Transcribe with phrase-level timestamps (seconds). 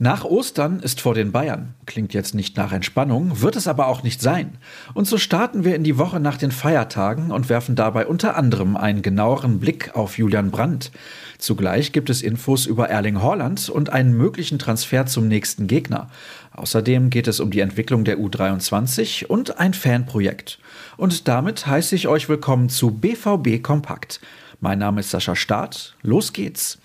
[0.00, 1.74] Nach Ostern ist vor den Bayern.
[1.84, 4.56] Klingt jetzt nicht nach Entspannung, wird es aber auch nicht sein.
[4.94, 8.76] Und so starten wir in die Woche nach den Feiertagen und werfen dabei unter anderem
[8.76, 10.92] einen genaueren Blick auf Julian Brandt.
[11.38, 16.08] Zugleich gibt es Infos über Erling Haaland und einen möglichen Transfer zum nächsten Gegner.
[16.52, 20.60] Außerdem geht es um die Entwicklung der U23 und ein Fanprojekt.
[20.96, 24.20] Und damit heiße ich euch willkommen zu BVB Kompakt.
[24.60, 25.96] Mein Name ist Sascha Staat.
[26.02, 26.78] Los geht's.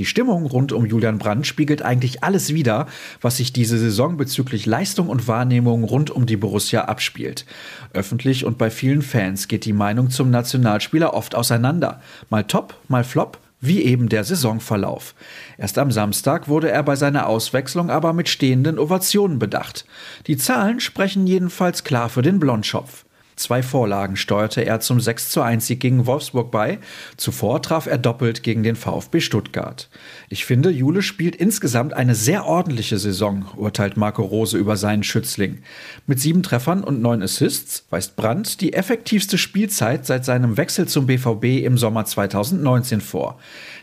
[0.00, 2.86] Die Stimmung rund um Julian Brandt spiegelt eigentlich alles wider,
[3.20, 7.44] was sich diese Saison bezüglich Leistung und Wahrnehmung rund um die Borussia abspielt.
[7.92, 12.00] Öffentlich und bei vielen Fans geht die Meinung zum Nationalspieler oft auseinander.
[12.30, 15.14] Mal top, mal flop, wie eben der Saisonverlauf.
[15.58, 19.84] Erst am Samstag wurde er bei seiner Auswechslung aber mit stehenden Ovationen bedacht.
[20.28, 23.04] Die Zahlen sprechen jedenfalls klar für den Blondschopf.
[23.40, 26.78] Zwei Vorlagen steuerte er zum 6 zu 1 Sieg gegen Wolfsburg bei.
[27.16, 29.88] Zuvor traf er doppelt gegen den VfB Stuttgart.
[30.28, 35.62] Ich finde, Jule spielt insgesamt eine sehr ordentliche Saison, urteilt Marco Rose über seinen Schützling.
[36.06, 41.06] Mit sieben Treffern und neun Assists weist Brandt die effektivste Spielzeit seit seinem Wechsel zum
[41.06, 43.38] BVB im Sommer 2019 vor.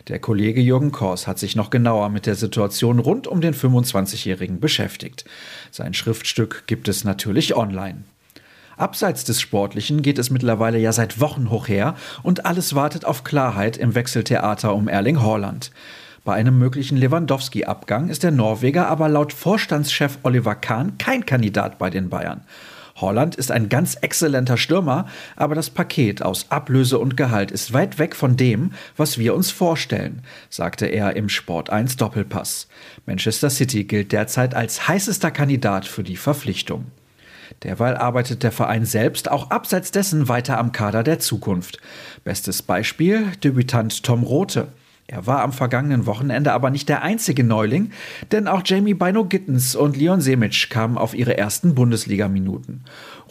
[0.08, 4.60] Der Kollege Jürgen Kors hat sich noch genauer mit der Situation rund um den 25-Jährigen
[4.60, 5.26] beschäftigt.
[5.72, 8.04] Sein Schriftstück gibt es natürlich online.
[8.78, 13.24] Abseits des Sportlichen geht es mittlerweile ja seit Wochen hoch her und alles wartet auf
[13.24, 15.72] Klarheit im Wechseltheater um Erling Haaland.
[16.24, 21.90] Bei einem möglichen Lewandowski-Abgang ist der Norweger aber laut Vorstandschef Oliver Kahn kein Kandidat bei
[21.90, 22.42] den Bayern.
[22.98, 28.00] Holland ist ein ganz exzellenter Stürmer, aber das Paket aus Ablöse und Gehalt ist weit
[28.00, 32.68] weg von dem, was wir uns vorstellen, sagte er im Sport 1 Doppelpass.
[33.06, 36.86] Manchester City gilt derzeit als heißester Kandidat für die Verpflichtung.
[37.64, 41.80] Derweil arbeitet der Verein selbst auch abseits dessen weiter am Kader der Zukunft.
[42.24, 44.70] Bestes Beispiel Debütant Tom Rote.
[45.10, 47.92] Er war am vergangenen Wochenende aber nicht der einzige Neuling,
[48.34, 52.82] denn auch Jamie Bino Gittens und Leon Semic kamen auf ihre ersten Bundesligaminuten.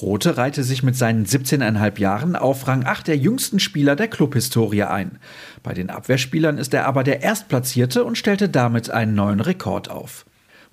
[0.00, 4.84] Rote reihte sich mit seinen 17,5 Jahren auf Rang 8 der jüngsten Spieler der Clubhistorie
[4.84, 5.18] ein.
[5.62, 10.24] Bei den Abwehrspielern ist er aber der Erstplatzierte und stellte damit einen neuen Rekord auf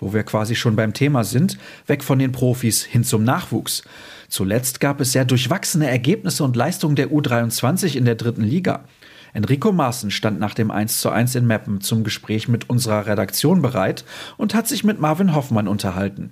[0.04, 3.84] wo wir quasi schon beim Thema sind, weg von den Profis hin zum Nachwuchs.
[4.30, 8.84] Zuletzt gab es sehr durchwachsene Ergebnisse und Leistungen der U23 in der dritten Liga.
[9.34, 14.06] Enrico Maaßen stand nach dem 1:1 in Meppen zum Gespräch mit unserer Redaktion bereit
[14.38, 16.32] und hat sich mit Marvin Hoffmann unterhalten.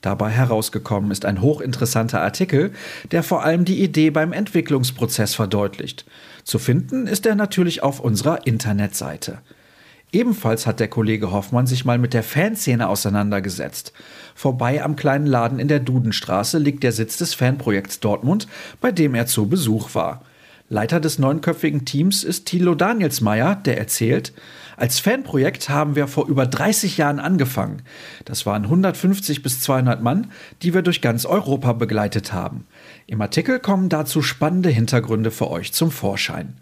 [0.00, 2.72] Dabei herausgekommen ist ein hochinteressanter Artikel,
[3.10, 6.04] der vor allem die Idee beim Entwicklungsprozess verdeutlicht.
[6.44, 9.40] Zu finden ist er natürlich auf unserer Internetseite.
[10.10, 13.92] Ebenfalls hat der Kollege Hoffmann sich mal mit der Fanszene auseinandergesetzt.
[14.34, 18.48] Vorbei am kleinen Laden in der Dudenstraße liegt der Sitz des Fanprojekts Dortmund,
[18.80, 20.22] bei dem er zu Besuch war.
[20.70, 24.32] Leiter des neunköpfigen Teams ist Thilo Danielsmeier, der erzählt,
[24.76, 27.82] als Fanprojekt haben wir vor über 30 Jahren angefangen.
[28.24, 30.30] Das waren 150 bis 200 Mann,
[30.62, 32.66] die wir durch ganz Europa begleitet haben.
[33.06, 36.54] Im Artikel kommen dazu spannende Hintergründe für euch zum Vorschein.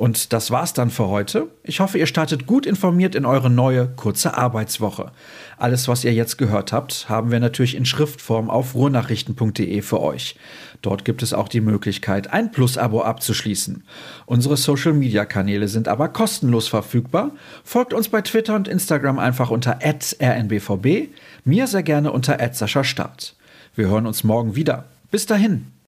[0.00, 1.48] Und das war's dann für heute.
[1.62, 5.12] Ich hoffe, ihr startet gut informiert in eure neue kurze Arbeitswoche.
[5.58, 10.36] Alles, was ihr jetzt gehört habt, haben wir natürlich in Schriftform auf ruhrnachrichten.de für euch.
[10.80, 13.84] Dort gibt es auch die Möglichkeit, ein Plus-Abo abzuschließen.
[14.24, 17.32] Unsere Social-Media-Kanäle sind aber kostenlos verfügbar.
[17.62, 21.10] Folgt uns bei Twitter und Instagram einfach unter rnbvb,
[21.44, 22.38] mir sehr gerne unter
[22.84, 23.36] Start.
[23.74, 24.86] Wir hören uns morgen wieder.
[25.10, 25.70] Bis dahin.